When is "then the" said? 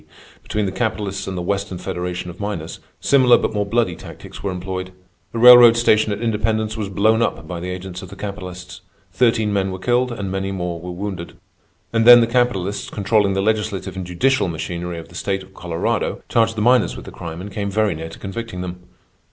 12.07-12.25